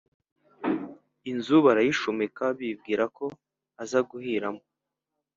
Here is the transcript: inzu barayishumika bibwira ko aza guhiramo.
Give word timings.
inzu 1.31 1.57
barayishumika 1.65 2.43
bibwira 2.57 3.03
ko 3.17 3.25
aza 3.83 3.99
guhiramo. 4.09 4.61